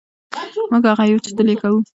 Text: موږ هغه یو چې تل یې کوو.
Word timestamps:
موږ 0.71 0.83
هغه 0.91 1.03
یو 1.11 1.19
چې 1.25 1.31
تل 1.37 1.47
یې 1.51 1.55
کوو. 1.61 1.79